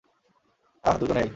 আহ, 0.83 0.95
দুজনেই। 0.99 1.29